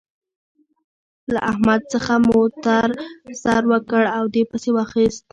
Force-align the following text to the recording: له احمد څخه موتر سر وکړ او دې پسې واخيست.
له 1.33 1.39
احمد 1.51 1.81
څخه 1.93 2.13
موتر 2.27 2.89
سر 3.41 3.61
وکړ 3.71 4.03
او 4.17 4.23
دې 4.33 4.43
پسې 4.51 4.69
واخيست. 4.73 5.25